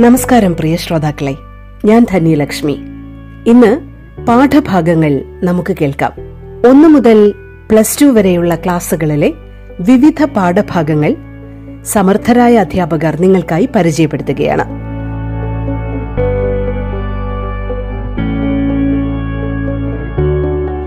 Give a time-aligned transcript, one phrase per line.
[0.00, 1.36] നമസ്കാരം പ്രിയ ശ്രോതാക്കളെ.
[1.84, 2.78] ഞാൻ ധന്യലക്ഷ്മി.
[3.46, 3.80] ഇന്ന്
[4.26, 6.12] പാഠഭാഗങ്ങൾ നമുക്ക് കേൾക്കാം.
[6.68, 7.34] ഒന്നു മുതൽ
[7.70, 9.32] പ്ലസ് ടു വരെയുള്ള ക്ലാസ്സുകളിലെ
[9.80, 11.16] വിവിധ പാഠഭാഗങ്ങൾ
[11.84, 14.64] സമർത്ഥരായ അധ്യാപകർ നിങ്ങൾക്കായി പരിചയപ്പെടുത്തുകയാണ്.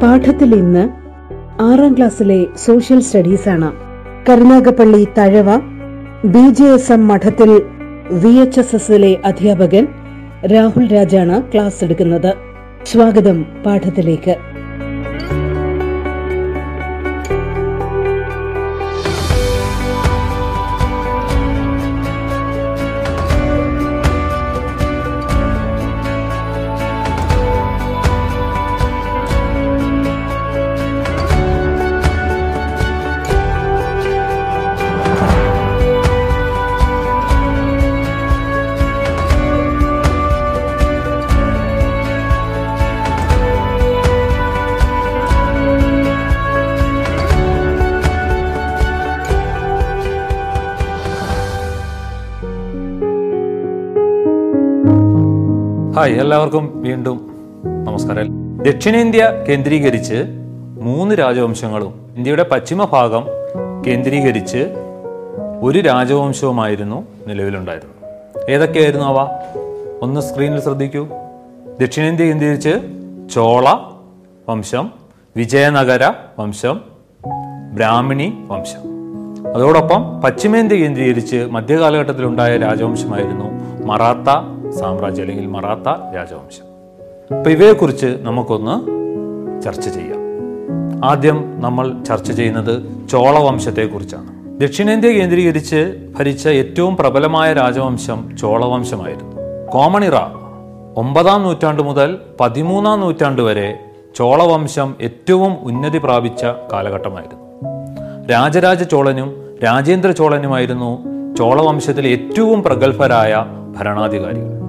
[0.02, 0.90] പാഠത്തിൽ ഇന്ന്
[1.62, 3.72] ആറാം ക്ലാസ്സിലെ സോഷ്യൽ സ്റ്റഡീസ് ആണ്.
[4.30, 5.58] Karunagappally Thazhava
[6.26, 7.62] B J S M Madathil
[8.12, 9.88] V H S എസിലെ അധ്യാപകൻ
[10.46, 12.34] രാഹുൽ രാജാണ് ക്ലാസ് എടുക്കുന്നത്.
[12.84, 14.53] സ്വാഗതം പാഠത്തിലേക്ക്.
[55.96, 57.36] ഹായ് എല്ലാവർക്കും വീണ്ടും
[57.84, 58.58] നമസ്കാരം.
[58.64, 60.24] ദക്ഷിണേന്ത്യ കേന്ദ്രീകരിച്ച്
[60.82, 63.26] മൂന്ന് രാജവംശങ്ങളും ഇന്ത്യയുടെ പശ്ചിമ ഭാഗം
[63.88, 64.68] കേന്ദ്രീകരിച്ച്
[65.62, 68.52] ഒരു രാജവംശവുമായിരുന്നു നിലവിലുണ്ടായിരുന്നത്.
[68.52, 69.30] ഏതൊക്കെയായിരുന്നു അവ?
[70.02, 71.08] ഒന്ന് സ്ക്രീനിൽ ശ്രദ്ധിക്കൂ.
[71.82, 72.76] ദക്ഷിണേന്ത്യ കേന്ദ്രീകരിച്ച്
[73.34, 73.78] ചോള
[74.50, 74.92] വംശം
[75.38, 76.82] വിജയനഗര വംശം
[77.74, 78.80] ബ്രാഹ്മിണി വംശം.
[79.56, 83.46] അതോടൊപ്പം പശ്ചിമേന്ത്യ കേന്ദ്രീകരിച്ച് മധ്യകാലഘട്ടത്തിലുണ്ടായ രാജവംശമായിരുന്നു
[83.86, 86.64] മറാത്ത സാമ്രാജ്യം അല്ലെങ്കിൽ മറാത്ത രാജവംശം.
[87.38, 88.76] അപ്പം ഇവയെക്കുറിച്ച് നമുക്കൊന്ന്
[89.62, 90.24] ചർച്ച ചെയ്യാം.
[91.06, 94.60] ആദ്യം നമ്മൾ ചർച്ച ചെയ്യുന്നത് ചോളവംശത്തെക്കുറിച്ചാണ്.
[94.60, 99.36] ദക്ഷിണേന്ത്യ കേന്ദ്രീകരിച്ച് ഭരിച്ച ഏറ്റവും പ്രബലമായ രാജവംശം ചോളവംശമായിരുന്നു.
[99.72, 100.16] കോമണിറ
[100.98, 103.80] ഒമ്പതാം നൂറ്റാണ്ട് മുതൽ പതിമൂന്നാം നൂറ്റാണ്ട് വരെ
[104.16, 107.44] ചോളവംശം ഏറ്റവും ഉന്നതി പ്രാപിച്ച കാലഘട്ടമായിരുന്നു.
[108.28, 111.04] രാജരാജ ചോളനും രാജേന്ദ്ര ചോളനുമായിരുന്നു
[111.36, 113.46] ചോളവംശത്തിലെ ഏറ്റവും പ്രഗത്ഭരായ
[113.78, 114.63] ഭരണാധികാരികൾ.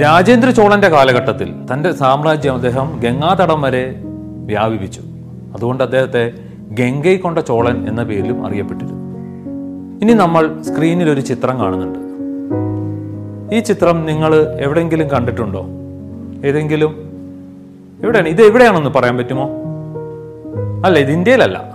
[0.00, 3.94] രാജേന്ദ്ര ചോളന്റെ കാലഘട്ടത്തിൽ തന്റെ സാമ്രാജ്യം അദ്ദേഹം ഗംഗാതടം വരെ
[4.46, 5.00] വ്യാപിപ്പിച്ചു.
[5.54, 6.32] അതുകൊണ്ട് അദ്ദേഹത്തെ
[6.70, 9.18] ഗംഗൈ കൊണ്ട ചോളൻ എന്ന പേരിലും അറിയപ്പെട്ടിരുന്നു.
[10.02, 11.98] ഇനി നമ്മൾ സ്ക്രീനിൽ ഒരു ചിത്രം കാണുന്നുണ്ട്.
[13.54, 15.66] ഈ ചിത്രം നിങ്ങൾ എവിടെയെങ്കിലും കണ്ടിട്ടുണ്ടോ?
[16.44, 17.10] ഏതെങ്കിലും
[18.02, 18.28] എവിടെയാണ്?
[18.28, 19.50] ഇത് എവിടെയാണെന്ന് പറയാൻ പറ്റുമോ?
[20.84, 21.74] അല്ല ഇത് ഇന്ത്യയിലല്ല.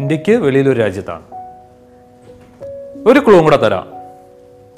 [0.00, 1.22] ഇന്ത്യയ്ക്ക് വെളിയിലൊരു രാജ്യത്താണ്.
[3.08, 3.99] ഒരു ക്ലൂം കൂടെ തരാം.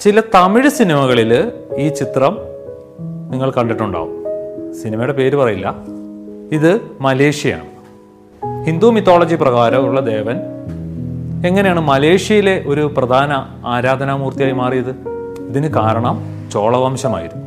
[0.02, 2.38] ചില തമിഴ് സിനിമകളിൽ ഈ ചിത്രം
[3.30, 4.24] നിങ്ങൾ കണ്ടിട്ടുണ്ടാവും.
[4.82, 5.74] സിനിമയുടെ പേര് പറയില്ല.
[6.52, 7.64] ഇത് മലേഷ്യയാണ്.
[8.64, 10.36] ഹിന്ദു മിത്തോളജി പ്രകാരമുള്ള ദേവൻ
[11.46, 14.90] എങ്ങനെയാണ് മലേഷ്യയിലെ ഒരു പ്രധാന ആരാധനാമൂർത്തിയായി മാറിയത്?
[15.48, 17.44] ഇതിന് കാരണം ചോളവംശമായിരുന്നു.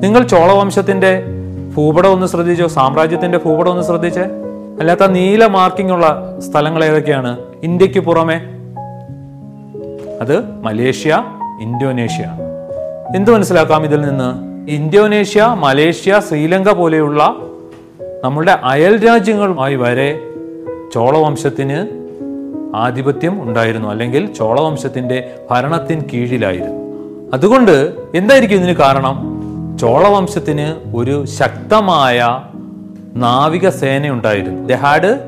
[0.00, 1.22] നിങ്ങൾ ചോളവംശത്തിന്റെ
[1.76, 2.66] ഭൂപടം ഒന്ന് ശ്രദ്ധിച്ചോ?
[2.66, 4.22] സാമ്രാജ്യത്തിന്റെ ഭൂപടം ഒന്ന് ശ്രദ്ധിച്ചേ?
[4.80, 7.38] അല്ലാത്ത നീല മാർക്കിംഗ് ഉള്ള സ്ഥലങ്ങൾ ഏതൊക്കെയാണ്?
[7.62, 8.59] ഇന്ത്യയ്ക്ക് പുറമെ
[10.20, 11.24] അത് മലേഷ്യ
[11.60, 12.30] ഇന്തോനേഷ്യ.
[13.16, 14.50] എന്ത് മനസ്സിലാക്കാം ഇതിൽ നിന്ന്?
[14.70, 17.36] ഇന്തോനേഷ്യ മലേഷ്യ ശ്രീലങ്ക പോലെയുള്ള
[18.24, 20.20] നമ്മുടെ അയൽ രാജ്യങ്ങളുമായി വരെ
[20.94, 21.86] ചോളവംശത്തിന്
[22.76, 23.88] ആധിപത്യം ഉണ്ടായിരുന്നു.
[23.88, 26.80] അല്ലെങ്കിൽ ചോളവംശത്തിന്റെ ഭരണത്തിൻ കീഴിലായിരുന്നു.
[27.32, 29.40] അതുകൊണ്ട് എന്തായിരിക്കും ഇതിന് കാരണം?
[29.80, 32.40] ചോളവംശത്തിന് ഒരു ശക്തമായ
[33.14, 34.68] നാവിക സേന ഉണ്ടായിരുന്നു.
[34.68, 35.18] They had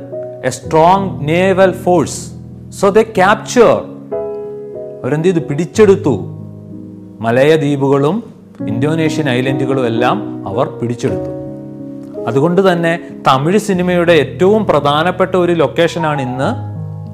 [0.45, 2.33] a strong naval force
[2.71, 3.92] so they capture
[5.03, 6.15] അവരെന്ത് ചെയ്തു പിടിച്ചെടുത്തു.
[7.21, 8.23] മലയ ദ്വീപുകളും
[8.69, 11.43] ഇന്തോനേഷ്യൻ ഐലൻഡുകളും എല്ലാം അവർ പിടിച്ചെടുത്തു.
[12.27, 16.51] അതുകൊണ്ട് തന്നെ തമിഴ് സിനിമയുടെ ഏറ്റവും പ്രധാനപ്പെട്ട ഒരു ലൊക്കേഷനാണ് ഇന്ന്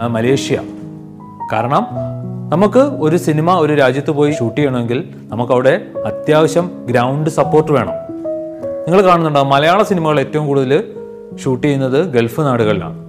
[0.07, 0.63] മലേഷ്യ.
[1.53, 1.87] കാരണം
[2.51, 7.93] നമുക്ക് ഒരു സിനിമ ഒരു രാജ്യത്ത് പോയി ഷൂട്ട് ചെയ്യണമെങ്കിൽ നമുക്കവിടെ അത്യാവശ്യം ഗ്രൗണ്ട് സപ്പോർട്ട് വേണം.
[8.89, 9.43] നിങ്ങൾ കാണുന്നുണ്ടോ?
[9.43, 10.85] മലയാള സിനിമകൾ ഏറ്റവും കൂടുതൽ
[11.45, 13.05] ഷൂട്ട് ചെയ്യുന്നത് ഗൾഫ് നാടുകളിലാണ്.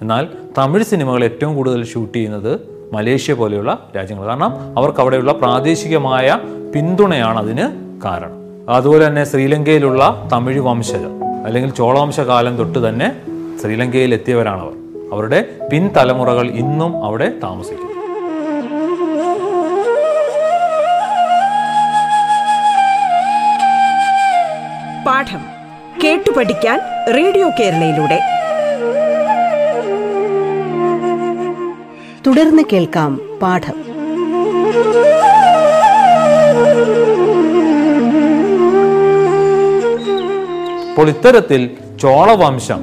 [0.00, 4.26] എന്നാൽ തമിഴ് സിനിമകൾ ഏറ്റവും കൂടുതൽ ഷൂട്ട് ചെയ്യുന്നത് മലേഷ്യ പോലെയുള്ള രാജ്യങ്ങൾ.
[4.26, 6.38] കാരണം അവർക്ക് അവിടെയുള്ള പ്രാദേശികമായ
[6.74, 7.68] പിന്തുണയാണ് അതിന്
[8.04, 8.30] കാരണം.
[8.68, 11.10] അതുപോലെ തന്നെ ശ്രീലങ്കയിലുള്ള തമിഴ് വംശജർ
[11.46, 13.12] അല്ലെങ്കിൽ ചോളവംശകാലം തൊട്ട് തന്നെ
[13.62, 14.72] ശ്രീലങ്കയിൽ എത്തിയവരാണവർ
[15.12, 17.92] അവരുടെ പിൻതലമുറകൾ ഇന്നും അവിടെ താമസിക്കുന്നു.
[25.06, 25.42] പാഠം
[26.04, 26.80] കേട്ടു പഠിക്കാൻ
[27.16, 28.35] റേഡിയോ കേരളയിലൂടെ.
[32.26, 33.74] തുടർന്ന് കേൾക്കാം പാഠം.
[40.88, 41.70] അപ്പോൾ ഇത്തരത്തിൽ
[42.00, 42.80] ചോളവംശം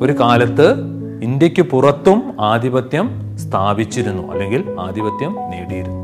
[0.00, 0.74] ഒരു കാലത്ത്
[1.22, 6.00] ഇന്ത്യയ്ക്ക് പുറത്തും ആധിപത്യം സ്ഥാപിച്ചിരുന്നു അല്ലെങ്കിൽ ആധിപത്യം നേടിയിരുന്നു.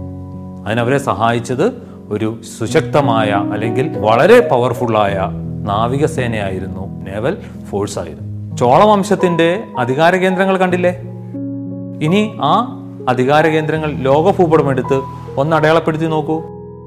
[0.66, 1.72] അതിനവരെ സഹായിച്ചത്
[2.08, 5.28] ഒരു സുശക്തമായ അല്ലെങ്കിൽ വളരെ പവർഫുള്ളായ
[5.64, 7.36] നാവികസേനയായിരുന്നു നേവൽ
[7.70, 8.56] ഫോഴ്സ് ആയിരുന്നു.
[8.56, 11.07] ചോളവംശത്തിന്റെ അധികാര കേന്ദ്രങ്ങൾ കണ്ടില്ലേ?
[12.02, 15.00] ഇനി ആ അധികാര കേന്ദ്രങ്ങൾ ലോക ഭൂപടം എടുത്ത്
[15.36, 16.42] ഒന്ന് അടയാളപ്പെടുത്തി നോക്കൂ.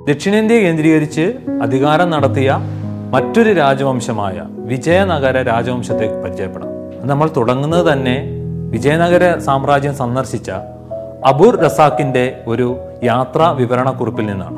[0.08, 2.58] ദക്ഷിണേന്ത്യ കേന്ദ്രീകരിച്ച് അധികാരം നടത്തിയ
[3.12, 6.70] മറ്റൊരു രാജവംശമായ വിജയനഗര രാജവംശത്തെ പരിചയപ്പെടാം.
[7.08, 8.24] നമ്മൾ തുടങ്ങുന്നത് തന്നെ
[8.70, 10.52] വിജയനഗര സാമ്രാജ്യം സന്ദർശിച്ച
[11.26, 14.58] അബുർ റസാക്കിന്റെ ഒരു യാത്രാ വിവരണക്കുറിപ്പിൽ നിന്നാണ്.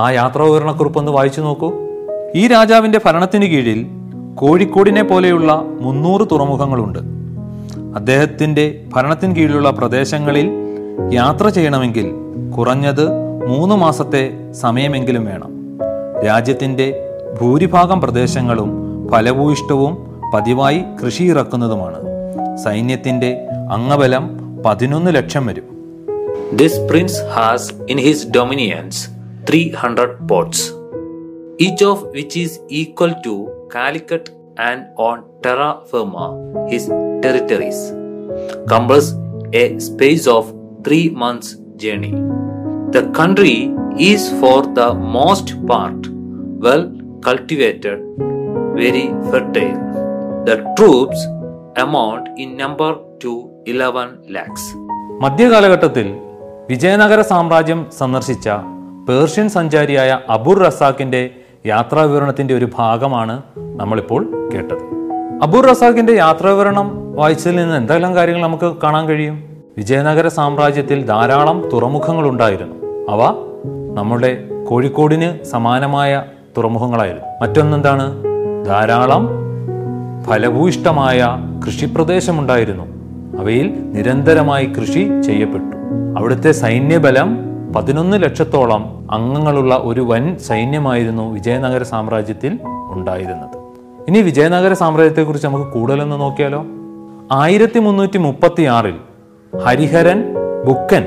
[0.00, 1.72] ആ യാത്രാ വിവരണക്കുറിപ്പ് ഒന്ന് വായിച്ചു നോക്കൂ.
[2.34, 3.86] ഈ രാജാവിന്റെ ഭരണത്തിന് കീഴിൽ
[4.34, 7.15] കോഴിക്കോടിനെ പോലെയുള്ള മുന്നൂറ് തുറമുഖങ്ങളുണ്ട്.
[7.96, 10.50] അദ്ദേഹത്തിന്റെ ഭരണത്തിന് കീഴിലുള്ള പ്രദേശങ്ങളിൽ
[11.12, 12.14] യാത്ര ചെയ്യണമെങ്കിൽ
[12.58, 13.08] കുറഞ്ഞത്
[13.46, 15.78] മൂന്ന് മാസത്തെ സമയമെങ്കിലും വേണം.
[16.26, 18.70] രാജ്യത്തിന്റെ ഭൂരിഭാഗം പ്രദേശങ്ങളും
[19.12, 22.02] ഫലഭൂയിഷ്ടവും പതിവായി കൃഷി ഇറക്കുന്നതുമാണ്.
[22.56, 25.76] സൈന്യത്തിന്റെ അംഗബലം പതിനൊന്ന് ലക്ഷം വരും.
[26.52, 27.62] This prince has
[27.92, 28.94] in his dominions
[29.50, 30.60] 300 ports,
[31.66, 32.50] each of which is
[32.82, 33.34] equal to
[33.76, 34.24] Calicut
[34.70, 36.30] and on terra ഫെർമ
[36.72, 37.78] his territories,
[38.66, 39.06] covers
[39.54, 40.44] a space of
[40.84, 42.14] three months' journey.
[42.90, 43.56] The country
[44.06, 46.00] is for the most part
[46.60, 46.84] well
[47.22, 47.98] cultivated,
[48.74, 49.78] very fertile.
[50.44, 51.20] The troops
[51.76, 53.32] amount in number to
[53.66, 54.64] 11 lakhs.
[55.22, 56.06] മധ്യകാലഘട്ടത്തിൽ
[56.70, 58.46] വിജയനഗര സാമ്രാജ്യം സന്ദർശിച്ച
[59.08, 61.22] Persian സഞ്ചാരിയായ അബുർ റസാഖിന്റെ
[61.66, 63.34] യാത്രാ വിവരണത്തിന്റെ ഒരു ഭാഗമാണ്
[63.80, 64.22] നമ്മളിപ്പോൾ
[64.52, 64.84] കേട്ടത്
[65.42, 69.56] അബുർ റസാഖിന്റെ യാത്രാവിവരണം വായിച്ചതിൽ നിന്ന് എന്തെല്ലാം കാര്യങ്ങൾ നമുക്ക് കാണാൻ കഴിയും?
[69.76, 72.74] വിജയനഗര സാമ്രാജ്യത്തിൽ ധാരാളം തുറമുഖങ്ങൾ ഉണ്ടായിരുന്നു
[73.10, 73.34] അവ
[73.94, 76.24] നമ്മുടെ കോഴിക്കോടിന് സമാനമായ
[76.56, 77.26] തുറമുഖങ്ങളായിരുന്നു.
[77.42, 78.24] മറ്റൊന്നെന്താണ്?
[78.66, 79.28] ധാരാളം
[80.22, 81.28] ഫലഭൂയിഷ്ടമായ
[81.66, 82.84] കൃഷിപ്രദേശമുണ്ടായിരുന്നു.
[83.38, 85.76] അവയിൽ നിരന്തരമായി കൃഷി ചെയ്യപ്പെട്ടു.
[86.18, 87.38] അവിടുത്തെ സൈന്യബലം
[87.76, 93.55] പതിനൊന്ന് ലക്ഷത്തോളം അംഗങ്ങളുള്ള ഒരു വൻ സൈന്യമായിരുന്നു വിജയനഗര സാമ്രാജ്യത്തിൽ ഉണ്ടായിരുന്നത്.
[94.08, 96.66] ഇനി വിജയനഗര സാമ്രാജ്യത്തെക്കുറിച്ച് നമുക്ക് കൂടുതലൊന്ന് നോക്കിയാലോ?
[97.32, 98.94] ആയിരത്തി മുന്നൂറ്റി മുപ്പത്തി ആറിൽ
[99.64, 100.34] ഹരിഹരൻ
[100.66, 101.04] ബുക്കൻ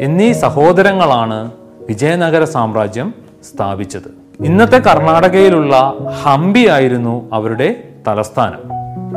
[0.00, 1.50] എന്നീ സഹോദരങ്ങളാണ്
[1.88, 3.14] വിജയനഗര സാമ്രാജ്യം
[3.52, 4.10] സ്ഥാപിച്ചത്.
[4.44, 8.60] ഇന്നത്തെ കർണാടകയിലുള്ള ഹംപി ആയിരുന്നു അവരുടെ തലസ്ഥാനം.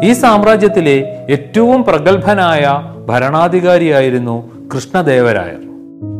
[0.03, 5.61] ഈ സാമ്രാജ്യത്തിലെ ഏറ്റവും പ്രഗത്ഭനായ ഭരണാധികാരിയായിരുന്നു കൃഷ്ണദേവരായർ.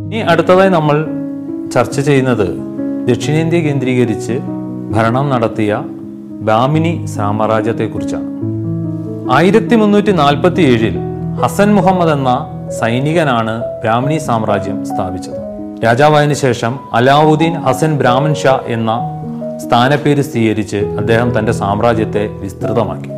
[0.06, 1.08] ഇനി അടുത്തതായി നമ്മൾ
[1.70, 2.48] ചർച്ച ചെയ്യുന്നത്
[3.08, 4.34] ദക്ഷിണേന്ത്യ കേന്ദ്രീകരിച്ച്
[4.92, 5.84] ഭരണം നടത്തിയ
[6.42, 8.28] ബാമിനി സാമ്രാജ്യത്തെക്കുറിച്ചാണ്.
[9.32, 10.98] ആയിരത്തി മുന്നൂറ്റി നാൽപ്പത്തി ഏഴിൽ
[11.44, 12.48] ഹസൻ മുഹമ്മദ് എന്ന
[12.80, 15.40] സൈനികനാണ് ബ്രാഹ്മിണി സാമ്രാജ്യം സ്ഥാപിച്ചത്.
[15.84, 18.92] രാജാവായതിനു ശേഷം അലാവുദ്ദീൻ ഹസൻ ബ്രാഹ്മൺ ഷാ എന്ന
[19.58, 23.10] സ്ഥാനപ്പേര് സ്വീകരിച്ച് അദ്ദേഹം തന്റെ സാമ്രാജ്യത്തെ വിസ്തൃതമാക്കി.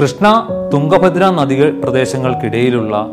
[0.00, 3.06] കൃഷ്ണ തുംഗഭദ്ര നദികൾ പ്രദേശങ്ങൾക്കിടയിലുള്ള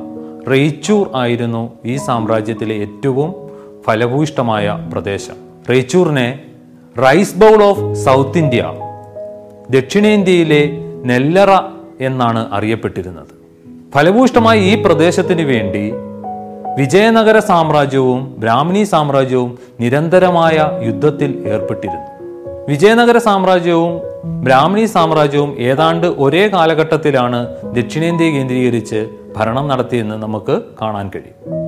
[0.49, 3.33] റെയ്ച്ചൂർ ആയിരുന്നു ഈ സാമ്രാജ്യത്തിലെ ഏറ്റവും
[3.87, 5.35] ഫലഭൂയിഷ്ടമായ പ്രദേശം.
[5.69, 6.39] റെയ്ച്ചൂറിനെ
[6.97, 8.65] rice bowl of South India
[9.71, 10.69] ദക്ഷിണേന്ത്യയിലെ
[11.05, 11.61] നെല്ലറ
[12.01, 13.27] എന്നാണ് അറിയപ്പെട്ടിരുന്നത്.
[13.93, 15.93] ഫലഭൂഷ്ടമായ ഈ പ്രദേശത്തിന് വേണ്ടി
[16.77, 22.31] വിജയനഗര സാമ്രാജ്യവും ബ്രാഹ്മണി സാമ്രാജ്യവും നിരന്തരമായ യുദ്ധത്തിൽ ഏർപ്പെട്ടിരുന്നു.
[22.69, 24.01] വിജയനഗര സാമ്രാജ്യവും
[24.43, 31.61] ബ്രാഹ്മണി സാമ്രാജ്യവും ഏതാണ്ട് ഒരേ കാലഘട്ടത്തിലാണ് ദക്ഷിണേന്ത്യ കേന്ദ്രീകരിച്ച് ഭരണം നടത്തിയെന്ന് നമുക്ക് കാണാൻ കഴിയും.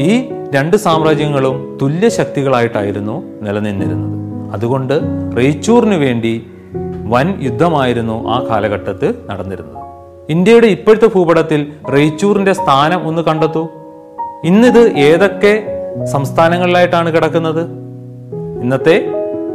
[0.00, 4.20] ഈ രണ്ട് സാമ്രാജ്യങ്ങളും തുല്യ ശക്തികളായിട്ടായിരുന്നു നിലനിന്നിരുന്നത്.
[4.52, 5.00] അതുകൊണ്ട്
[5.36, 6.49] റെയ്ച്ചൂറിനു വേണ്ടി
[7.12, 9.84] വൻ യുദ്ധമായിരുന്നു ആ കാലഘട്ടത്തിൽ നടന്നിരുന്നത്.
[10.30, 13.62] ഇന്ത്യയുടെ ഇപ്പോഴത്തെ ഭൂപടത്തിൽ റെയ്ച്ചൂറിന്റെ സ്ഥാനം ഒന്ന് കണ്ടെത്തൂ.
[14.44, 15.62] ഇന്നിത് ഏതൊക്കെ
[16.12, 17.62] സംസ്ഥാനങ്ങളിലായിട്ടാണ് കിടക്കുന്നത്?
[18.62, 18.96] ഇന്നത്തെ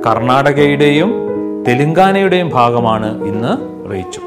[0.08, 1.12] കർണാടകയുടെയും
[1.68, 3.54] തെലുങ്കാനയുടെയും ഭാഗമാണ് ഇന്ന്
[3.92, 4.26] റെയ്ച്ചൂർ.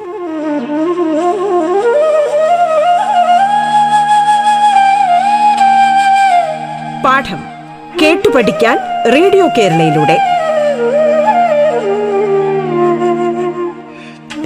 [7.04, 7.40] പാഠം
[8.02, 8.78] കേട്ടു പഠിക്കാൻ
[9.14, 10.37] റേഡിയോ കേരളയിലൂടെ.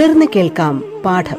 [0.00, 1.36] തുടർന്ന് കേൾക്കാം പാഠം.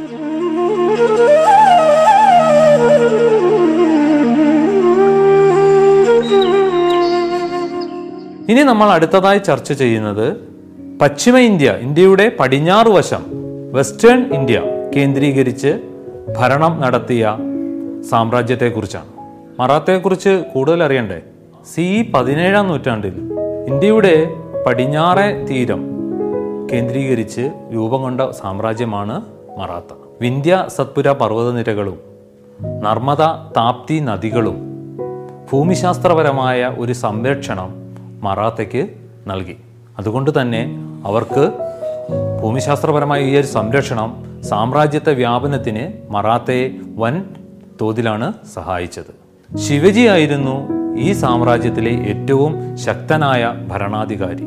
[8.49, 10.37] ഇനി നമ്മൾ അടുത്തതായി ചർച്ച ചെയ്യുന്നത്
[11.01, 13.25] പശ്ചിമ ഇന്ത്യ ഇന്ത്യയുടെ പടിഞ്ഞാറ് വശം
[13.73, 14.61] വെസ്റ്റേൺ ഇന്ത്യ
[14.95, 15.79] കേന്ദ്രീകരിച്ച്
[16.37, 17.37] ഭരണം നടത്തിയ
[18.09, 19.07] സാമ്രാജ്യത്തെക്കുറിച്ചാണ്.
[19.59, 21.21] മറാത്തയെക്കുറിച്ച് കൂടുതൽ അറിയണ്ടേ?
[21.73, 23.13] സി പതിനേഴാം നൂറ്റാണ്ടിൽ
[23.67, 24.33] ഇന്ത്യയുടെ
[24.65, 25.90] പടിഞ്ഞാറെ തീരം
[26.71, 29.21] കേന്ദ്രീകരിച്ച് രൂപം കൊണ്ട സാമ്രാജ്യമാണ്
[29.57, 29.97] മറാത്ത.
[30.21, 31.99] വിന്ധ്യ സത്പുര പർവതനിരകളും
[32.83, 33.21] നർമ്മദ
[33.57, 34.71] താപ്തി നദികളും
[35.51, 37.69] ഭൂമിശാസ്ത്രപരമായ ഒരു സംരക്ഷണം
[38.21, 38.89] മറാത്തയ്ക്ക്
[39.27, 39.57] നൽകി.
[39.99, 40.67] അതുകൊണ്ട് തന്നെ
[41.05, 41.51] അവർക്ക്
[42.43, 47.23] ഭൂമിശാസ്ത്രപരമായ ഈ ഒരു സംരക്ഷണം സാമ്രാജ്യത്തെ വ്യാപനത്തിന് മറാത്തയെ വൻ
[47.81, 49.11] തോതിലാണ് സഹായിച്ചത്.
[49.57, 50.55] ശിവജി ആയിരുന്നു
[50.97, 54.43] ഈ സാമ്രാജ്യത്തിലെ ഏറ്റവും ശക്തനായ ഭരണാധികാരി.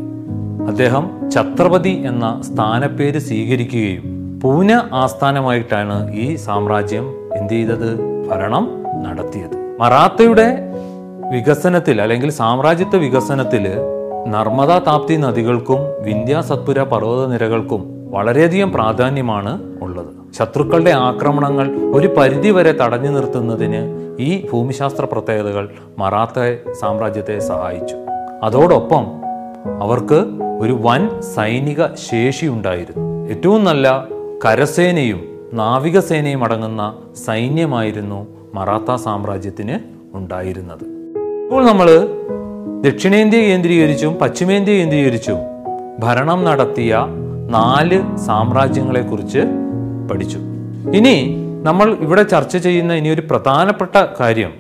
[0.68, 7.98] അദ്ദേഹം ഛത്രപതി എന്ന സ്ഥാനപ്പേര് സ്വീകരിക്കുകയും പൂന ആസ്ഥാനമായിട്ടാണ് ഈ സാമ്രാജ്യം എന്ത് ചെയ്തത്?
[8.28, 8.70] ഭരണം
[9.02, 9.76] നടത്തിയത്.
[9.80, 10.56] മറാത്തയുടെ
[11.32, 13.68] വികസനത്തിൽ അല്ലെങ്കിൽ സാമ്രാജ്യത്വ വികസനത്തിൽ
[14.26, 20.34] നർമ്മദ താപ്തി നദികൾക്കും വിന്ധ്യ സത്പുര പർവത നിരകൾക്കും വളരെയധികം പ്രാധാന്യമാണ് ഉള്ളത്.
[20.38, 23.82] ശത്രുക്കളുടെ ആക്രമണങ്ങൾ ഒരു പരിധിവരെ തടഞ്ഞു നിർത്തുന്നതിന്
[24.20, 25.68] ഈ ഭൂമിശാസ്ത്ര പ്രത്യേകതകൾ
[25.98, 27.96] മറാത്ത സാമ്രാജ്യത്തെ സഹായിച്ചു.
[28.42, 29.06] അതോടൊപ്പം
[29.82, 33.28] അവർക്ക് ഒരു വൻ സൈനിക ശേഷി ഉണ്ടായിരുന്നു.
[33.28, 34.08] ഏറ്റവും നല്ല
[34.44, 36.96] കരസേനയും നാവികസേനയും അടങ്ങുന്ന
[37.26, 39.78] സൈന്യമായിരുന്നു മറാത്ത സാമ്രാജ്യത്തിന്
[40.16, 40.84] ഉണ്ടായിരുന്നത്.
[41.44, 42.08] ഇപ്പോൾ നമ്മൾ
[42.82, 45.36] ദക്ഷിണേന്ത്യ കേന്ദ്രീകരിച്ചും പശ്ചിമേന്ത്യ കേന്ദ്രീകരിച്ചും
[45.98, 47.06] ഭരണം നടത്തിയ
[47.50, 49.38] നാല് സാമ്രാജ്യങ്ങളെക്കുറിച്ച്
[50.10, 50.38] പഠിച്ചു.
[50.94, 54.52] ഇനി നമ്മൾ ഇവിടെ ചർച്ച ചെയ്യുന്ന ഇനി ഒരു പ്രധാനപ്പെട്ട കാര്യം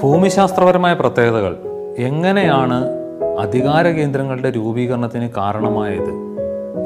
[0.00, 1.56] ഭൂമിശാസ്ത്രപരമായ പ്രത്യേകതകൾ.
[1.98, 3.01] എങ്ങനെയാണ്
[3.40, 6.10] അധികാര കേന്ദ്രങ്ങളുടെ രൂപീകരണത്തിന് കാരണമായത്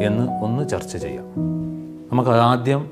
[0.03, 1.25] എന്ന് ഒന്ന് ചർച്ച ചെയ്യാം.
[2.12, 2.91] നമുക്ക് ആദ്യം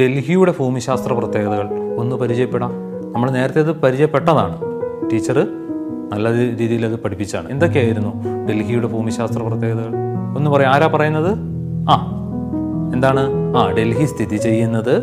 [0.00, 2.72] ഡൽഹിയുടെ ഭൂമിശാസ്ത്ര പ്രത്യേകതകൾ ഒന്ന് പരിചയപ്പെടാം.
[3.12, 4.60] നമ്മൾ നേരത്തെ ഇത് പരിചയപ്പെട്ടതാണ്.
[5.12, 5.46] ടീച്ചർ
[6.12, 7.50] നല്ല രീതിയിൽ അത് പഠിപ്പിച്ചാണ്.
[7.50, 9.92] എന്തൊക്കെയായിരുന്നു ഡൽഹിയുടെ ഭൂമിശാസ്ത്ര പ്രത്യേകതകൾ?
[10.36, 10.74] ഒന്ന് പറയാം.
[10.74, 11.38] ആരാ പറയുന്നത്?
[11.90, 12.12] ആ
[12.94, 13.20] എന്താണ്?
[13.56, 15.02] ആ ഡൽഹി സ്ഥിതി ചെയ്യുന്നത്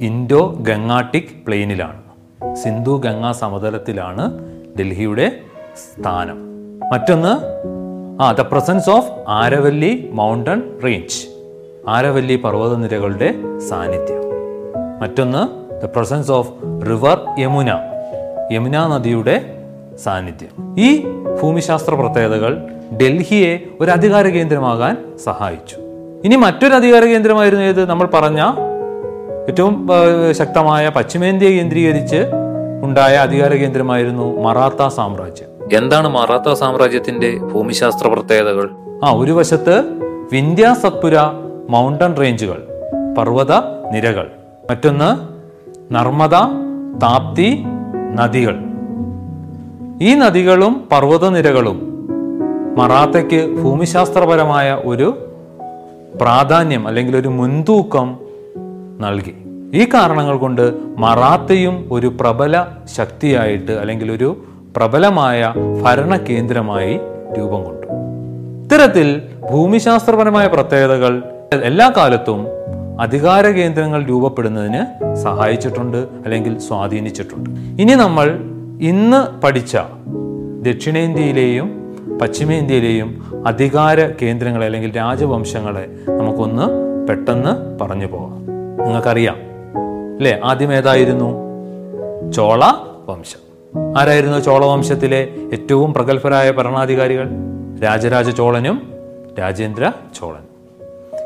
[0.00, 2.02] ഇൻഡോ ഗംഗാട്ടിക് പ്ലെയിനിലാണ്.
[2.54, 4.38] സിന്ധു ഗംഗാ സമതലത്തിലാണ്
[4.80, 5.40] ഡൽഹിയുടെ
[5.76, 6.49] സ്ഥാനം.
[6.88, 7.32] മറ്റൊന്ന്
[8.22, 11.26] ആ the presence of Aravalli mountain range
[11.88, 13.34] Aravalli പർവതനിരകളുടെ
[13.68, 14.22] സാന്നിധ്യം.
[15.00, 16.50] മറ്റൊന്ന് the presence of
[16.88, 17.78] river Yamuna
[18.52, 19.64] Yamuna നദിയുടെ
[20.04, 20.74] സാന്നിധ്യം.
[20.78, 21.04] ഈ
[21.42, 22.68] ഭൂമിശാസ്ത്ര പ്രത്യേകതകൾ
[23.00, 25.76] ഡൽഹിയെ ഒരു അധികാര കേന്ദ്രമാകാൻ സഹായിച്ചു.
[26.24, 27.86] ഇനി മറ്റൊരു അധികാര കേന്ദ്രമായിരുന്നു ഏത്?
[27.86, 28.40] നമ്മൾ പറഞ്ഞ
[29.48, 29.88] ഏറ്റവും
[30.30, 32.26] ശക്തമായ പശ്ചിമേന്ത്യ കേന്ദ്രീകരിച്ച്
[32.84, 35.59] ഉണ്ടായ അധികാര കേന്ദ്രമായിരുന്നു മറാത്ത സാമ്രാജ്യം.
[35.72, 38.70] എന്താണ് മറാത്ത സാമ്രാജ്യത്തിന്റെ ഭൂമിശാസ്ത്ര പ്രത്യേകതകൾ?
[39.04, 39.84] ആ ഒരു വശത്ത്
[40.32, 41.12] വിന്ധ്യ സത്പുര
[41.70, 42.62] മൗണ്ടൻ റേഞ്ചുകൾ
[43.18, 43.52] പർവത
[43.92, 44.30] നിരകൾ
[44.70, 45.10] മറ്റൊന്ന്
[45.94, 46.34] നർമ്മദ
[47.02, 47.64] താപ്തി
[48.14, 48.58] നദികൾ.
[50.02, 52.06] ഈ നദികളും പർവതനിരകളും
[52.78, 55.32] മറാത്തയ്ക്ക് ഭൂമിശാസ്ത്രപരമായ ഒരു
[56.20, 58.18] പ്രാധാന്യം അല്ലെങ്കിൽ ഒരു മുൻതൂക്കം
[59.00, 59.34] നൽകി.
[59.74, 64.44] ഈ കാരണങ്ങൾ കൊണ്ട് മറാത്തയും ഒരു പ്രബല ശക്തിയായിട്ട് അല്ലെങ്കിൽ ഒരു
[64.76, 67.00] പ്രബലമായ ഭരണ കേന്ദ്രമായി
[67.38, 67.86] രൂപം കൊണ്ടു.
[68.64, 69.22] ഇത്തരത്തിൽ
[69.52, 71.22] ഭൂമിശാസ്ത്രപരമായ പ്രത്യേകതകൾ
[71.62, 72.46] എല്ലാ കാലത്തും
[73.00, 77.50] അധികാര കേന്ദ്രങ്ങൾ രൂപപ്പെടുന്നതിന് സഹായിച്ചിട്ടുണ്ട് അല്ലെങ്കിൽ സ്വാധീനിച്ചിട്ടുണ്ട്.
[77.82, 78.40] ഇനി നമ്മൾ
[78.80, 79.76] ഇന്ന് പഠിച്ച
[80.62, 86.62] ദക്ഷിണേന്ത്യയിലെയും പശ്ചിമേന്ത്യയിലെയും അധികാര കേന്ദ്രങ്ങളെ അല്ലെങ്കിൽ രാജവംശങ്ങളെ നമുക്കൊന്ന്
[87.08, 88.46] പെട്ടെന്ന് പറഞ്ഞു പോകാം.
[88.84, 89.36] നിങ്ങൾക്കറിയാം.
[90.16, 90.40] അല്ലേ?
[90.44, 91.36] ആദ്യം ഏതായിരുന്നു?
[92.30, 92.64] ചോള
[93.08, 93.49] വംശം.
[93.96, 97.28] ആരായിരുന്നു ചോളവംശത്തിലെ ഏറ്റവും പ്രഗത്ഭരായ ഭരണാധികാരികൾ?
[97.84, 98.92] രാജരാജ ചോളനും
[99.38, 100.40] രാജേന്ദ്ര ചോളൻ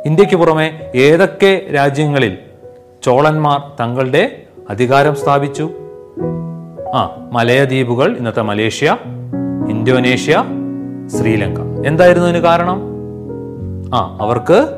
[0.06, 2.38] ഇന്ത്യയ്ക്ക് പുറമെ ഏതൊക്കെ രാജ്യങ്ങളിൽ
[3.02, 5.70] ചോളന്മാർ തങ്ങളുടെ അധികാരം സ്ഥാപിച്ചു?
[6.94, 8.96] ആ മലയദ്വീപുകൾ ഇന്നത്തെ മലേഷ്യ
[9.70, 10.44] ഇന്തോനേഷ്യ
[11.18, 11.86] ശ്രീലങ്ക.
[11.86, 12.82] എന്തായിരുന്നു അതിന് കാരണം?
[13.94, 14.68] ആ അവർക്ക്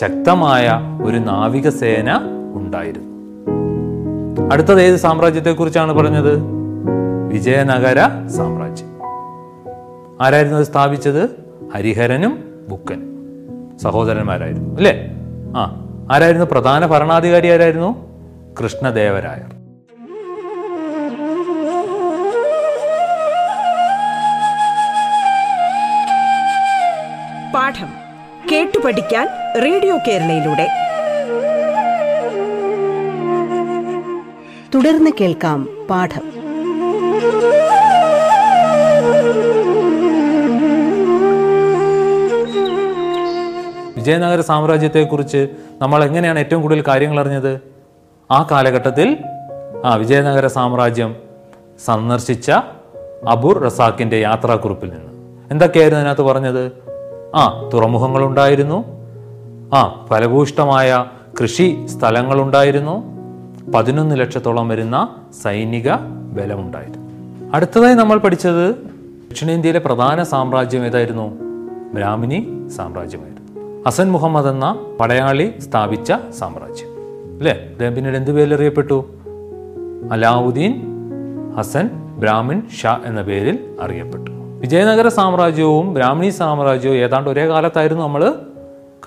[0.00, 0.70] ശക്തമായ
[1.04, 2.16] ഒരു നാവികസേന
[2.54, 3.10] ഉണ്ടായിരുന്നു.
[4.52, 6.59] അടുത്തത് ഏത് സാമ്രാജ്യത്തെക്കുറിച്ചാണ് പറഞ്ഞത്?
[7.30, 8.88] വിജയനഗര സാമ്രാജ്യം.
[10.22, 11.44] ആരായിരുന്നു അത് സ്ഥാപിച്ചത്?
[11.74, 15.06] ഹരിഹരനും ബുക്കനും സഹോദരന്മാരായിരുന്നു അല്ലേ?
[15.56, 16.46] ആ ആരായിരുന്നു?
[16.46, 18.10] പ്രധാന ഭരണാധികാരി ആരായിരുന്നു?
[18.60, 19.48] കൃഷ്ണദേവരായർ.
[27.54, 27.88] പാഠം
[28.52, 29.28] കേട്ടു പഠിക്കാൻ
[29.64, 30.68] റേഡിയോ കേരളയിലൂടെ.
[34.74, 36.39] തുടർന്ന് കേൾക്കാം പാഠം.
[43.96, 45.48] വിജയനഗര സാമ്രാജ്യത്തെക്കുറിച്ച്
[45.78, 47.60] നമ്മൾ എങ്ങനെയാണ് ഏറ്റവും കൂടുതൽ കാര്യങ്ങൾ അറിഞ്ഞത്?
[48.30, 49.18] ആ കാലഘട്ടത്തിൽ
[49.84, 51.16] ആ വിജയനഗര സാമ്രാജ്യം
[51.84, 52.52] സന്ദർശിച്ച
[53.28, 55.12] അബുർ റസാക്കിന്റെ യാത്രാക്കുറിപ്പിൽ നിന്ന്.
[55.50, 56.72] എന്തൊക്കെയായിരുന്നു അതിനകത്ത് പറഞ്ഞത്?
[57.34, 58.84] ആ തുറമുഖങ്ങളുണ്ടായിരുന്നു.
[59.74, 61.04] ആ ഫലഭൂഷ്ടമായ
[61.42, 63.02] കൃഷി സ്ഥലങ്ങളുണ്ടായിരുന്നു.
[63.74, 65.92] പതിനൊന്ന് ലക്ഷത്തോളം വരുന്ന സൈനിക
[66.32, 67.09] ബലമുണ്ടായിരുന്നു.
[67.54, 68.74] അടുത്തതായി നമ്മൾ പഠിച്ചത്
[69.30, 71.38] ദക്ഷിണേന്ത്യയിലെ പ്രധാന സാമ്രാജ്യം ഏതായിരുന്നു?
[71.94, 73.84] ബ്രാഹ്മിനി സാമ്രാജ്യമായിരുന്നു.
[73.86, 76.88] ഹസൻ മുഹമ്മദ് എന്ന പടയാളി സ്ഥാപിച്ച സാമ്രാജ്യം.
[77.36, 77.52] അല്ലേ?
[77.52, 79.14] അദ്ദേഹം പിന്നീട് എന്ത് പേരിൽ അറിയപ്പെട്ടു
[80.12, 80.82] അലാവുദ്ദീൻ
[81.58, 84.30] ഹസൻ ബ്രാഹ്മിൻ ഷാ എന്ന പേരിൽ അറിയപ്പെട്ടു.
[84.60, 88.34] വിജയനഗര സാമ്രാജ്യവും ബ്രാഹ്മിണി സാമ്രാജ്യവും ഏതാണ്ട് ഒരേ കാലത്തായിരുന്നു നമ്മൾ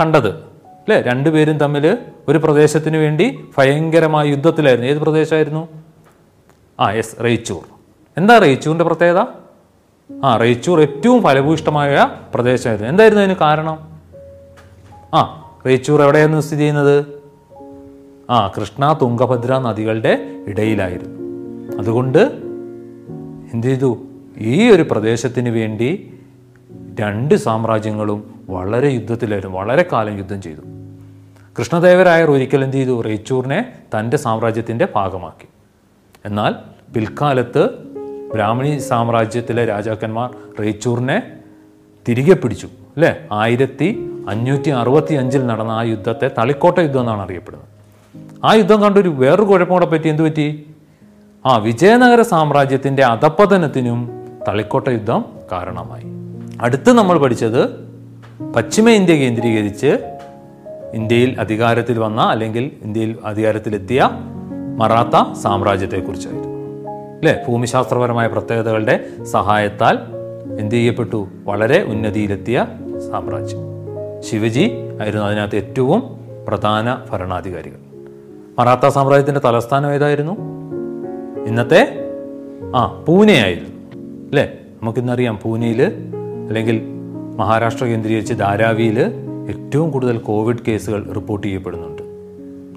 [0.02, 0.30] കണ്ടത്.
[0.30, 1.02] അല്ലേ?
[1.02, 1.98] രണ്ടുപേരും തമ്മിൽ
[2.28, 4.90] ഒരു പ്രദേശത്തിന് വേണ്ടി ഭയങ്കരമായ യുദ്ധത്തിലായിരുന്നു.
[4.90, 5.68] ഏത് പ്രദേശമായിരുന്നു?
[6.80, 7.73] ആ എസ് റേച്ചൂർ
[8.18, 9.26] എന്താ റേച്ചുവിന്റെ പ്രത്യേകത?
[10.24, 14.00] ആ റേച്ചൂർ ഏറ്റവും ഫലഭൂയിഷ്ടമായ പ്രദേശമായിരുന്നു എന്തായിരുന്നു അതിന് കാരണം?
[15.14, 17.06] ആ റേച്ചൂർ എവിടെയായിരുന്നു സ്ഥിതി ചെയ്യുന്നത്?
[18.30, 21.20] ആ കൃഷ്ണ തുംഗഭദ്ര നദികളുടെ ഇടയിലായിരുന്നു.
[21.78, 22.20] അതുകൊണ്ട്
[23.54, 23.98] എന്ത് ചെയ്തു?
[24.38, 26.14] ഈ ഒരു പ്രദേശത്തിന് വേണ്ടി
[27.00, 29.58] രണ്ട് സാമ്രാജ്യങ്ങളും വളരെ യുദ്ധത്തിലായിരുന്നു.
[29.58, 30.62] വളരെ കാലം യുദ്ധം ചെയ്തു.
[31.60, 33.02] കൃഷ്ണദേവരായർ ഒരിക്കൽ എന്ത് ചെയ്തു?
[33.02, 35.48] റേച്ചൂറിനെ തന്റെ സാമ്രാജ്യത്തിന്റെ ഭാഗമാക്കി.
[36.26, 36.56] എന്നാൽ
[36.94, 37.93] പിൽക്കാലത്ത്
[38.34, 40.30] ബ്രാഹ്മണി സാമ്രാജ്യത്തിലെ രാജാക്കന്മാർ
[40.62, 41.24] റേച്ചൂറിനെ
[42.08, 43.28] തിരികെ പിടിച്ചു അല്ലേ?
[43.32, 47.70] ആയിരത്തി അഞ്ഞൂറ്റി അറുപത്തി അഞ്ചിൽ നടന്ന ആ യുദ്ധത്തെ തളിക്കോട്ട യുദ്ധം എന്നാണ് അറിയപ്പെടുന്നത്.
[48.46, 50.08] ആ യുദ്ധം കണ്ടൊരു വേറൊരു കുഴപ്പം കൂടെ പറ്റി.
[50.08, 50.66] എന്ത് പറ്റി?
[51.46, 54.12] ആ വിജയനഗര സാമ്രാജ്യത്തിന്റെ അധപ്പതനത്തിനും
[54.48, 56.04] തളിക്കോട്ട യുദ്ധം കാരണമായി.
[56.62, 57.70] അടുത്ത് നമ്മൾ പഠിച്ചത്
[58.54, 60.20] പശ്ചിമ ഇന്ത്യ കേന്ദ്രീകരിച്ച്
[60.94, 64.10] ഇന്ത്യയിൽ അധികാരത്തിൽ വന്ന അല്ലെങ്കിൽ ഇന്ത്യയിൽ അധികാരത്തിലെത്തിയ
[64.78, 66.53] മറാത്ത സാമ്രാജ്യത്തെക്കുറിച്ചായിരുന്നു.
[67.24, 70.00] അല്ലേ ഭൂമിശാസ്ത്രപരമായ പ്രത്യേകതകളുടെ സഹായത്താൽ
[70.60, 71.28] എന്തു ചെയ്യപ്പെട്ടു?
[71.44, 72.68] വളരെ ഉന്നതിയിലെത്തിയ
[73.12, 73.60] സാമ്രാജ്യം.
[74.22, 76.04] ശിവജി ആയിരുന്നു അതിനകത്ത് ഏറ്റവും
[76.48, 77.78] പ്രധാന ഭരണാധികാരികൾ.
[78.60, 80.32] മറാത്ത സാമ്രാജ്യത്തിന്റെ തലസ്ഥാനം ഏതായിരുന്നു?
[81.48, 82.10] ഇന്നത്തെ
[82.76, 83.70] ആ പൂനെ ആയിരുന്നു
[84.30, 85.82] അല്ലേ നമുക്കിന്നറിയാം പൂനെയിൽ
[86.48, 86.82] അല്ലെങ്കിൽ
[87.38, 89.00] മഹാരാഷ്ട്ര കേന്ദ്രീകരിച്ച് ധാരാവിയിൽ
[89.50, 91.93] ഏറ്റവും കൂടുതൽ കോവിഡ് കേസുകൾ റിപ്പോർട്ട് ചെയ്യപ്പെടുന്നുണ്ട്.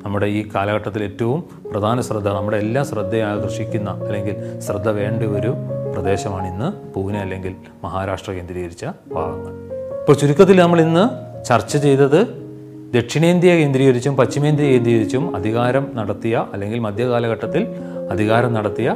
[0.07, 1.41] നമ്മുടെ ഈ കാലഘട്ടത്തിൽ ഏറ്റവും
[1.73, 4.35] പ്രധാന ശ്രദ്ധ നമ്മുടെ എല്ലാ ശ്രദ്ധയെ ആകർഷിക്കുന്ന അല്ലെങ്കിൽ
[4.67, 5.51] ശ്രദ്ധ വേണ്ട ഒരു
[5.95, 7.53] പ്രദേശമാണ് ഇന്ന് പൂനെ അല്ലെങ്കിൽ
[7.85, 9.53] മഹാരാഷ്ട്ര കേന്ദ്രീകരിച്ച ഭാഗങ്ങൾ.
[10.01, 11.05] ഇപ്പോൾ ചുരുക്കത്തിൽ നമ്മൾ ഇന്ന്
[11.45, 12.21] ചർച്ച ചെയ്തത്
[12.97, 17.63] ദക്ഷിണേന്ത്യ കേന്ദ്രീകരിച്ചും പശ്ചിമേന്ത്യ കേന്ദ്രീകരിച്ചും അധികാരം നടത്തിയ അല്ലെങ്കിൽ മധ്യകാലഘട്ടത്തിൽ
[18.11, 18.89] അധികാരം നടത്തിയ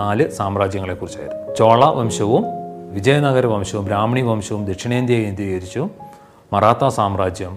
[0.00, 1.54] നാല് സാമ്രാജ്യങ്ങളെക്കുറിച്ചായിരുന്നു.
[1.58, 2.44] ചോള വംശവും
[2.96, 5.86] വിജയനഗര വംശവും ബ്രാഹ്മണി വംശവും ദക്ഷിണേന്ത്യ കേന്ദ്രീകരിച്ചും
[6.52, 7.54] മറാത്ത സാമ്രാജ്യം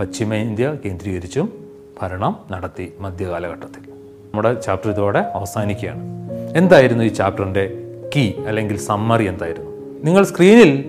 [0.00, 1.46] പശ്ചിമേന്ത്യ കേന്ദ്രീകരിച്ചും
[2.02, 3.82] ഭരണം നടത്തി മധ്യകാലഘട്ടത്തിൽ.
[3.90, 6.02] നമ്മുടെ ചാപ്റ്റർ ഇതോടെ അവസാനിക്കുകയാണ്.
[6.56, 7.82] എന്തായിരുന്നു ഈ ചാപ്റ്ററിന്റെ
[8.16, 9.70] കീ അല്ലെങ്കിൽ സമ്മറി എന്തായിരുന്നു?
[10.04, 10.84] നിങ്ങൾ സ്ക്രീനിൽ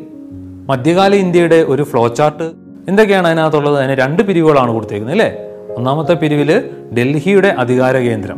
[0.69, 2.51] മധ്യകാല ഇന്ത്യയുടെ ഒരു ഫ്ലോ ചാർട്ട്
[2.87, 3.77] എന്തൊക്കെയാണ് അതിനകത്തുള്ളത്?
[3.79, 5.29] അതിന് രണ്ട് പിരിവുകളാണ് കൊടുത്തേക്കുന്നത് അല്ലേ?
[5.75, 8.37] ഒന്നാമത്തെ പിരിവിൽ ഡൽഹിയുടെ അധികാര കേന്ദ്രം.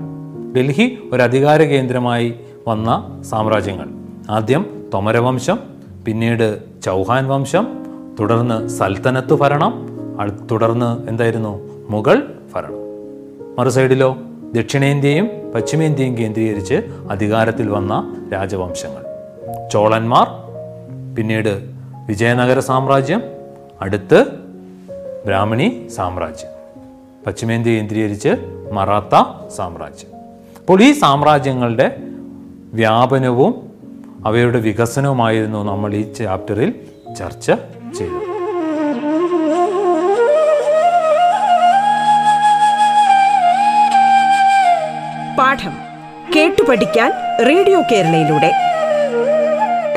[0.58, 2.34] ഡൽഹി ഒരു അധികാര കേന്ദ്രമായി
[2.68, 3.88] വന്ന സാമ്രാജ്യങ്ങൾ.
[4.30, 5.60] ആദ്യം തൊമരവംശം
[6.06, 7.68] പിന്നീട് ചൗഹാൻ വംശം
[8.20, 9.74] തുടർന്ന് സൽത്തനത്ത് ഭരണം
[10.52, 11.54] തുടർന്ന് എന്തായിരുന്നു?
[11.90, 12.90] മുഗൾ ഭരണം.
[13.60, 14.18] മറു സൈഡിലോ
[14.56, 16.74] ദക്ഷിണേന്ത്യയും പശ്ചിമേന്ത്യയും കേന്ദ്രീകരിച്ച്
[17.10, 19.04] അധികാരത്തിൽ വന്ന രാജവംശങ്ങൾ.
[19.70, 20.28] ചോളന്മാർ
[21.16, 21.70] പിന്നീട്
[22.08, 23.24] വിജയനഗര സാമ്രാജ്യം
[23.82, 24.26] അടുത്ത്
[25.26, 26.50] ബ്രാഹ്മണി സാമ്രാജ്യം.
[27.28, 28.30] പശ്ചിമേന്ത്യ കേന്ദ്രീകരിച്ച്
[28.72, 30.16] മറാത്ത സാമ്രാജ്യം.
[30.60, 31.98] അപ്പോൾ ഈ സാമ്രാജ്യങ്ങളുടെ
[32.74, 33.70] വ്യാപനവും
[34.26, 36.74] അവയുടെ വികസനവുമായിരുന്നു നമ്മൾ ഈ ചാപ്റ്ററിൽ
[37.20, 37.52] ചർച്ച
[37.98, 38.29] ചെയ്തത്.
[45.40, 45.72] പാഠം
[46.36, 47.12] കേട്ടു പഠിക്കാൻ
[47.48, 48.52] radio കേരളയിലൂടെ.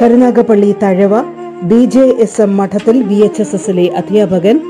[0.03, 1.23] Karunagappally Thazhava
[1.63, 4.61] B J S M Madathil B H S എസിലെ അധ്യാപകൻ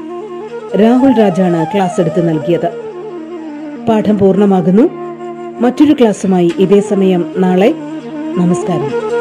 [0.83, 2.69] രാഹുൽ രാജാണ് ക്ലാസ് എടുത്ത് നൽകിയത്.
[3.89, 4.83] പാഠം പൂർണമാകുന്നു.
[5.61, 7.75] മറ്റൊരു ക്ലാസ്സുമായി ഇതേ സമയം നാളെ.
[8.39, 9.12] നമസ്കാരം.